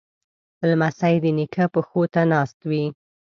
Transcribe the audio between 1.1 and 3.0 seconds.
د نیکه پښو ته ناست وي.